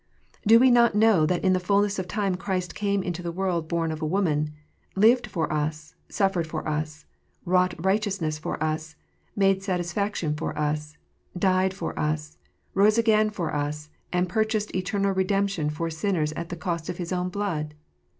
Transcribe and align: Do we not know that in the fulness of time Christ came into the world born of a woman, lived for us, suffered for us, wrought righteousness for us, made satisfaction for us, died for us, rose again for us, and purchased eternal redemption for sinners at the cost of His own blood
Do 0.47 0.57
we 0.57 0.71
not 0.71 0.95
know 0.95 1.27
that 1.27 1.43
in 1.43 1.53
the 1.53 1.59
fulness 1.59 1.99
of 1.99 2.07
time 2.07 2.33
Christ 2.33 2.73
came 2.73 3.03
into 3.03 3.21
the 3.21 3.31
world 3.31 3.67
born 3.67 3.91
of 3.91 4.01
a 4.01 4.07
woman, 4.07 4.49
lived 4.95 5.27
for 5.27 5.53
us, 5.53 5.93
suffered 6.09 6.47
for 6.47 6.67
us, 6.67 7.05
wrought 7.45 7.75
righteousness 7.77 8.39
for 8.39 8.57
us, 8.63 8.95
made 9.35 9.61
satisfaction 9.61 10.35
for 10.35 10.57
us, 10.57 10.97
died 11.37 11.75
for 11.75 11.99
us, 11.99 12.39
rose 12.73 12.97
again 12.97 13.29
for 13.29 13.53
us, 13.53 13.91
and 14.11 14.27
purchased 14.27 14.73
eternal 14.75 15.11
redemption 15.13 15.69
for 15.69 15.91
sinners 15.91 16.31
at 16.33 16.49
the 16.49 16.55
cost 16.57 16.89
of 16.89 16.97
His 16.97 17.13
own 17.13 17.29
blood 17.29 17.75